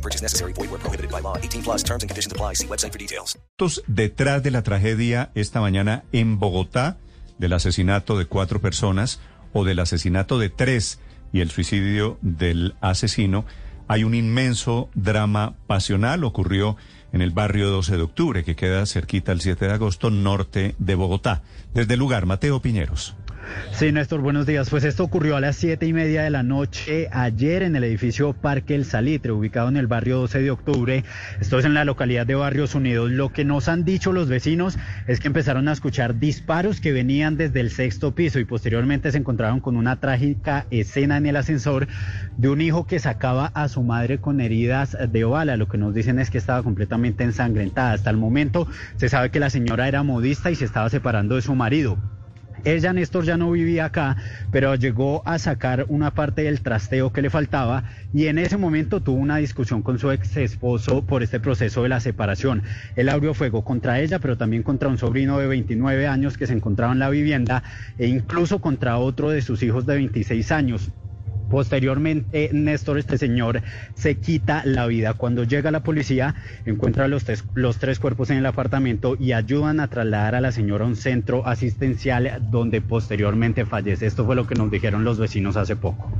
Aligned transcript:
No 0.00 0.02
purchase 0.02 0.22
necessary. 0.22 0.54
Void 0.54 0.70
where 0.70 0.80
prohibited 0.80 1.10
by 1.10 1.20
law. 1.20 1.36
18 1.36 1.62
plus 1.62 1.84
terms 1.84 2.02
and 2.02 2.08
conditions 2.08 2.32
apply. 2.32 2.54
See 2.54 2.66
website 2.66 2.92
for 2.92 2.98
details. 2.98 3.38
Detrás 3.86 4.42
de 4.42 4.50
la 4.50 4.62
tragedia 4.62 5.30
esta 5.34 5.60
mañana 5.60 6.04
en 6.12 6.38
Bogotá, 6.38 6.96
del 7.38 7.52
asesinato 7.52 8.16
de 8.16 8.24
cuatro 8.24 8.60
personas 8.60 9.20
o 9.52 9.64
del 9.64 9.78
asesinato 9.78 10.38
de 10.38 10.48
tres 10.48 11.00
y 11.34 11.40
el 11.40 11.50
suicidio 11.50 12.16
del 12.22 12.76
asesino, 12.80 13.44
hay 13.88 14.04
un 14.04 14.14
inmenso 14.14 14.88
drama 14.94 15.56
pasional. 15.66 16.24
Ocurrió 16.24 16.78
en 17.12 17.20
el 17.20 17.32
barrio 17.32 17.68
12 17.68 17.98
de 17.98 18.02
octubre, 18.02 18.44
que 18.44 18.56
queda 18.56 18.86
cerquita 18.86 19.32
el 19.32 19.42
7 19.42 19.66
de 19.66 19.72
agosto, 19.72 20.08
norte 20.08 20.76
de 20.78 20.94
Bogotá. 20.94 21.42
Desde 21.74 21.94
el 21.94 22.00
lugar, 22.00 22.24
Mateo 22.24 22.62
Piñeros. 22.62 23.16
Sí, 23.72 23.92
Néstor, 23.92 24.20
buenos 24.20 24.46
días. 24.46 24.68
Pues 24.68 24.84
esto 24.84 25.04
ocurrió 25.04 25.36
a 25.36 25.40
las 25.40 25.56
siete 25.56 25.86
y 25.86 25.92
media 25.92 26.22
de 26.22 26.30
la 26.30 26.42
noche 26.42 27.08
ayer 27.12 27.62
en 27.62 27.74
el 27.76 27.84
edificio 27.84 28.34
Parque 28.34 28.74
El 28.74 28.84
Salitre, 28.84 29.32
ubicado 29.32 29.68
en 29.70 29.78
el 29.78 29.86
barrio 29.86 30.18
12 30.18 30.42
de 30.42 30.50
octubre. 30.50 31.04
Esto 31.40 31.58
es 31.58 31.64
en 31.64 31.72
la 31.72 31.86
localidad 31.86 32.26
de 32.26 32.34
Barrios 32.34 32.74
Unidos. 32.74 33.10
Lo 33.10 33.32
que 33.32 33.44
nos 33.44 33.68
han 33.68 33.84
dicho 33.84 34.12
los 34.12 34.28
vecinos 34.28 34.78
es 35.06 35.18
que 35.18 35.28
empezaron 35.28 35.68
a 35.68 35.72
escuchar 35.72 36.18
disparos 36.18 36.80
que 36.80 36.92
venían 36.92 37.38
desde 37.38 37.60
el 37.60 37.70
sexto 37.70 38.14
piso 38.14 38.38
y 38.38 38.44
posteriormente 38.44 39.12
se 39.12 39.18
encontraron 39.18 39.60
con 39.60 39.76
una 39.76 39.98
trágica 39.98 40.66
escena 40.70 41.16
en 41.16 41.26
el 41.26 41.36
ascensor 41.36 41.88
de 42.36 42.48
un 42.50 42.60
hijo 42.60 42.86
que 42.86 42.98
sacaba 42.98 43.46
a 43.54 43.68
su 43.68 43.82
madre 43.82 44.18
con 44.18 44.42
heridas 44.42 44.96
de 45.10 45.24
bala. 45.24 45.56
Lo 45.56 45.68
que 45.68 45.78
nos 45.78 45.94
dicen 45.94 46.18
es 46.18 46.28
que 46.28 46.38
estaba 46.38 46.62
completamente 46.62 47.24
ensangrentada. 47.24 47.92
Hasta 47.92 48.10
el 48.10 48.18
momento 48.18 48.68
se 48.96 49.08
sabe 49.08 49.30
que 49.30 49.40
la 49.40 49.48
señora 49.48 49.88
era 49.88 50.02
modista 50.02 50.50
y 50.50 50.54
se 50.54 50.66
estaba 50.66 50.90
separando 50.90 51.36
de 51.36 51.42
su 51.42 51.54
marido. 51.54 51.98
Ella, 52.64 52.92
Néstor, 52.92 53.24
ya 53.24 53.38
no 53.38 53.50
vivía 53.50 53.86
acá, 53.86 54.16
pero 54.50 54.74
llegó 54.74 55.22
a 55.26 55.38
sacar 55.38 55.86
una 55.88 56.10
parte 56.10 56.42
del 56.42 56.60
trasteo 56.60 57.10
que 57.10 57.22
le 57.22 57.30
faltaba 57.30 57.84
y 58.12 58.26
en 58.26 58.38
ese 58.38 58.58
momento 58.58 59.00
tuvo 59.00 59.18
una 59.18 59.38
discusión 59.38 59.82
con 59.82 59.98
su 59.98 60.10
ex 60.10 60.36
esposo 60.36 61.06
por 61.06 61.22
este 61.22 61.40
proceso 61.40 61.82
de 61.82 61.88
la 61.88 62.00
separación. 62.00 62.62
Él 62.96 63.08
abrió 63.08 63.32
fuego 63.32 63.64
contra 63.64 64.00
ella, 64.00 64.18
pero 64.18 64.36
también 64.36 64.62
contra 64.62 64.88
un 64.88 64.98
sobrino 64.98 65.38
de 65.38 65.46
29 65.46 66.06
años 66.06 66.36
que 66.36 66.46
se 66.46 66.52
encontraba 66.52 66.92
en 66.92 66.98
la 66.98 67.08
vivienda 67.08 67.62
e 67.96 68.06
incluso 68.08 68.60
contra 68.60 68.98
otro 68.98 69.30
de 69.30 69.40
sus 69.40 69.62
hijos 69.62 69.86
de 69.86 69.94
26 69.94 70.52
años. 70.52 70.90
Posteriormente, 71.50 72.50
Néstor, 72.52 72.98
este 72.98 73.18
señor, 73.18 73.62
se 73.94 74.14
quita 74.14 74.62
la 74.64 74.86
vida. 74.86 75.14
Cuando 75.14 75.42
llega 75.42 75.72
la 75.72 75.82
policía, 75.82 76.36
encuentra 76.64 77.08
los 77.08 77.24
tres, 77.24 77.44
los 77.54 77.78
tres 77.78 77.98
cuerpos 77.98 78.30
en 78.30 78.36
el 78.36 78.46
apartamento 78.46 79.16
y 79.18 79.32
ayudan 79.32 79.80
a 79.80 79.88
trasladar 79.88 80.36
a 80.36 80.40
la 80.40 80.52
señora 80.52 80.84
a 80.84 80.88
un 80.88 80.94
centro 80.94 81.44
asistencial 81.46 82.48
donde 82.52 82.80
posteriormente 82.80 83.66
fallece. 83.66 84.06
Esto 84.06 84.24
fue 84.24 84.36
lo 84.36 84.46
que 84.46 84.54
nos 84.54 84.70
dijeron 84.70 85.02
los 85.02 85.18
vecinos 85.18 85.56
hace 85.56 85.74
poco. 85.74 86.19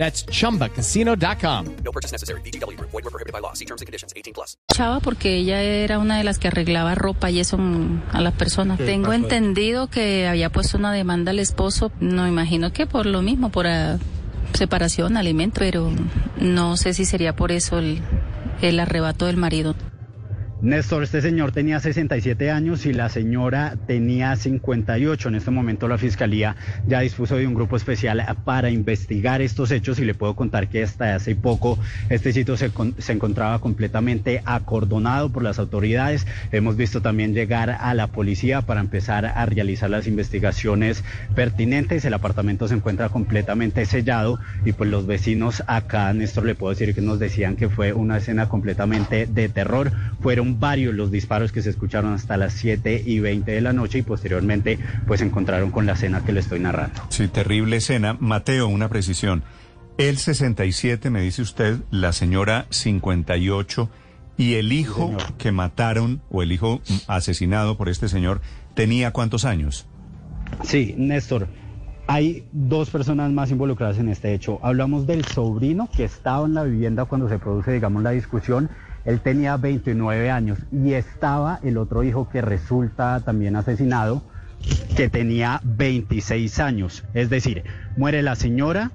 That's 0.00 0.24
chumbacasino.com. 0.24 1.66
No 1.84 1.92
purchase 1.92 2.10
necessary. 2.10 2.40
VGW 2.40 2.76
Group. 2.78 2.90
Void 2.90 3.04
were 3.04 3.10
prohibited 3.10 3.34
by 3.34 3.40
law. 3.40 3.52
See 3.52 3.66
terms 3.66 3.82
and 3.82 3.86
conditions. 3.86 4.14
18 4.16 4.32
plus. 4.32 4.56
chava 4.74 5.00
porque 5.00 5.36
ella 5.36 5.60
era 5.60 5.98
una 5.98 6.16
de 6.16 6.24
las 6.24 6.38
que 6.38 6.48
arreglaba 6.48 6.94
ropa 6.94 7.30
y 7.30 7.38
eso 7.38 7.58
a 8.10 8.20
las 8.22 8.32
personas. 8.32 8.78
Tengo 8.78 9.12
entendido 9.12 9.88
que 9.88 10.26
había 10.26 10.48
puesto 10.48 10.78
una 10.78 10.90
demanda 10.90 11.32
al 11.32 11.38
esposo, 11.38 11.92
no 12.00 12.26
imagino 12.26 12.72
que 12.72 12.86
por 12.86 13.04
lo 13.04 13.20
mismo, 13.20 13.50
por 13.50 13.66
ah, 13.66 13.98
separación, 14.54 15.18
alimento, 15.18 15.58
pero 15.58 15.92
no 16.40 16.78
sé 16.78 16.94
si 16.94 17.04
sería 17.04 17.36
por 17.36 17.52
eso 17.52 17.78
el, 17.78 18.00
el 18.62 18.80
arrebato 18.80 19.26
del 19.26 19.36
marido. 19.36 19.74
Néstor, 20.62 21.02
este 21.04 21.22
señor 21.22 21.52
tenía 21.52 21.80
67 21.80 22.50
años 22.50 22.84
y 22.84 22.92
la 22.92 23.08
señora 23.08 23.76
tenía 23.86 24.36
58. 24.36 25.28
En 25.30 25.34
este 25.36 25.50
momento 25.50 25.88
la 25.88 25.96
fiscalía 25.96 26.54
ya 26.86 27.00
dispuso 27.00 27.36
de 27.36 27.46
un 27.46 27.54
grupo 27.54 27.76
especial 27.76 28.22
para 28.44 28.68
investigar 28.68 29.40
estos 29.40 29.70
hechos 29.70 29.98
y 30.00 30.04
le 30.04 30.12
puedo 30.12 30.36
contar 30.36 30.68
que 30.68 30.82
hasta 30.82 31.14
hace 31.14 31.34
poco 31.34 31.78
este 32.10 32.34
sitio 32.34 32.58
se, 32.58 32.68
con- 32.68 32.94
se 32.98 33.12
encontraba 33.14 33.58
completamente 33.60 34.42
acordonado 34.44 35.30
por 35.30 35.42
las 35.42 35.58
autoridades. 35.58 36.26
Hemos 36.52 36.76
visto 36.76 37.00
también 37.00 37.32
llegar 37.32 37.70
a 37.70 37.94
la 37.94 38.08
policía 38.08 38.60
para 38.60 38.80
empezar 38.80 39.24
a 39.24 39.46
realizar 39.46 39.88
las 39.88 40.06
investigaciones 40.06 41.04
pertinentes. 41.34 42.04
El 42.04 42.12
apartamento 42.12 42.68
se 42.68 42.74
encuentra 42.74 43.08
completamente 43.08 43.86
sellado 43.86 44.38
y 44.66 44.72
pues 44.72 44.90
los 44.90 45.06
vecinos 45.06 45.62
acá, 45.66 46.12
Néstor, 46.12 46.44
le 46.44 46.54
puedo 46.54 46.74
decir 46.74 46.94
que 46.94 47.00
nos 47.00 47.18
decían 47.18 47.56
que 47.56 47.70
fue 47.70 47.94
una 47.94 48.18
escena 48.18 48.50
completamente 48.50 49.24
de 49.24 49.48
terror. 49.48 49.90
Fueron 50.20 50.49
varios 50.58 50.94
los 50.94 51.10
disparos 51.10 51.52
que 51.52 51.62
se 51.62 51.70
escucharon 51.70 52.14
hasta 52.14 52.36
las 52.36 52.54
7 52.54 53.02
y 53.06 53.20
20 53.20 53.52
de 53.52 53.60
la 53.60 53.72
noche 53.72 53.98
y 53.98 54.02
posteriormente 54.02 54.78
pues 55.06 55.20
se 55.20 55.26
encontraron 55.26 55.70
con 55.70 55.86
la 55.86 55.92
escena 55.92 56.24
que 56.24 56.32
le 56.32 56.40
estoy 56.40 56.60
narrando. 56.60 57.02
Sí, 57.10 57.28
terrible 57.28 57.76
escena. 57.76 58.16
Mateo, 58.18 58.68
una 58.68 58.88
precisión. 58.88 59.42
El 59.98 60.16
67, 60.16 61.10
me 61.10 61.20
dice 61.20 61.42
usted, 61.42 61.78
la 61.90 62.12
señora 62.12 62.66
58 62.70 63.90
y 64.40 64.54
el 64.54 64.72
hijo 64.72 65.14
que 65.36 65.52
mataron 65.52 66.22
o 66.30 66.42
el 66.42 66.52
hijo 66.52 66.80
asesinado 67.06 67.76
por 67.76 67.90
este 67.90 68.08
señor 68.08 68.40
tenía 68.74 69.10
cuántos 69.10 69.44
años? 69.44 69.86
Sí, 70.64 70.94
Néstor. 70.96 71.48
Hay 72.06 72.48
dos 72.50 72.88
personas 72.88 73.30
más 73.30 73.50
involucradas 73.50 73.98
en 73.98 74.08
este 74.08 74.32
hecho. 74.32 74.58
Hablamos 74.62 75.06
del 75.06 75.26
sobrino 75.26 75.90
que 75.94 76.04
estaba 76.04 76.46
en 76.46 76.54
la 76.54 76.64
vivienda 76.64 77.04
cuando 77.04 77.28
se 77.28 77.38
produce, 77.38 77.72
digamos, 77.72 78.02
la 78.02 78.10
discusión. 78.10 78.70
Él 79.04 79.20
tenía 79.20 79.56
29 79.56 80.30
años 80.30 80.58
y 80.72 80.92
estaba 80.92 81.58
el 81.62 81.78
otro 81.78 82.02
hijo 82.02 82.28
que 82.28 82.42
resulta 82.42 83.20
también 83.20 83.56
asesinado, 83.56 84.22
que 84.96 85.08
tenía 85.08 85.60
26 85.64 86.58
años. 86.60 87.04
Es 87.14 87.30
decir, 87.30 87.64
muere 87.96 88.22
la 88.22 88.36
señora, 88.36 88.90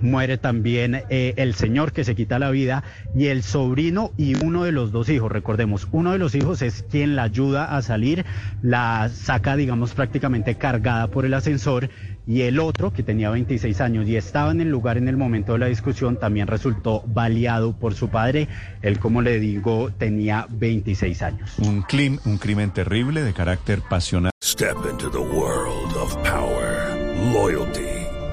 muere 0.00 0.38
también 0.38 1.02
eh, 1.10 1.34
el 1.36 1.54
señor 1.54 1.92
que 1.92 2.04
se 2.04 2.14
quita 2.14 2.38
la 2.38 2.50
vida 2.50 2.84
y 3.14 3.26
el 3.26 3.42
sobrino 3.42 4.12
y 4.16 4.34
uno 4.44 4.64
de 4.64 4.72
los 4.72 4.92
dos 4.92 5.08
hijos. 5.08 5.30
Recordemos, 5.32 5.88
uno 5.92 6.12
de 6.12 6.18
los 6.18 6.34
hijos 6.34 6.62
es 6.62 6.84
quien 6.90 7.16
la 7.16 7.24
ayuda 7.24 7.76
a 7.76 7.82
salir, 7.82 8.24
la 8.62 9.08
saca, 9.12 9.56
digamos, 9.56 9.94
prácticamente 9.94 10.56
cargada 10.56 11.08
por 11.08 11.24
el 11.24 11.34
ascensor 11.34 11.88
y 12.28 12.42
el 12.42 12.58
otro, 12.58 12.92
que 12.92 13.02
tenía 13.04 13.30
26 13.30 13.80
años 13.80 14.08
y 14.08 14.16
estaba 14.16 14.50
en 14.50 14.60
el 14.60 14.68
lugar 14.68 14.98
en 14.98 15.06
el 15.08 15.16
momento 15.16 15.52
de 15.52 15.60
la 15.60 15.66
discusión, 15.66 16.16
también 16.18 16.48
resultó 16.48 17.02
baleado 17.06 17.72
por 17.78 17.94
su 17.94 18.08
padre. 18.08 18.48
Él, 18.82 18.98
como 18.98 19.22
le 19.22 19.38
digo, 19.38 19.90
tenía 19.96 20.46
26 20.50 21.22
años. 21.22 21.54
Un, 21.58 21.82
clim- 21.84 22.18
un 22.24 22.38
crimen 22.38 22.70
terrible 22.72 23.22
de 23.22 23.32
carácter 23.32 23.80
pasional. 23.88 24.32
Step 24.42 24.76
into 24.90 25.08
the 25.10 25.18
world 25.18 25.94
of 25.96 26.16
power, 26.24 26.96
loyalty, 27.32 27.95